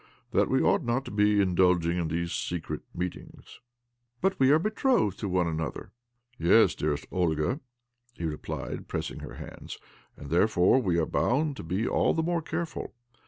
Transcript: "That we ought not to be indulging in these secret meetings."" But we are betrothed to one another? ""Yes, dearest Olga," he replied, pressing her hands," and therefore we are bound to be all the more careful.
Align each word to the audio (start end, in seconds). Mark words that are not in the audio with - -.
"That 0.31 0.49
we 0.49 0.63
ought 0.63 0.83
not 0.83 1.05
to 1.05 1.11
be 1.11 1.39
indulging 1.39 1.99
in 1.99 2.07
these 2.07 2.31
secret 2.31 2.81
meetings."" 2.91 3.59
But 4.19 4.39
we 4.39 4.49
are 4.49 4.57
betrothed 4.57 5.19
to 5.19 5.29
one 5.29 5.45
another? 5.47 5.91
""Yes, 6.39 6.73
dearest 6.73 7.05
Olga," 7.11 7.59
he 8.15 8.25
replied, 8.25 8.87
pressing 8.87 9.19
her 9.19 9.35
hands," 9.35 9.77
and 10.17 10.31
therefore 10.31 10.81
we 10.81 10.97
are 10.97 11.05
bound 11.05 11.55
to 11.57 11.63
be 11.63 11.87
all 11.87 12.15
the 12.15 12.23
more 12.23 12.41
careful. 12.41 12.95